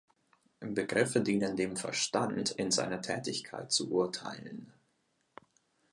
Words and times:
Begriffe 0.71 1.21
dienen 1.21 1.55
dem 1.55 1.77
Verstand 1.77 2.49
in 2.49 2.71
seiner 2.71 3.03
Tätigkeit 3.03 3.71
zu 3.71 3.91
urteilen. 3.91 4.73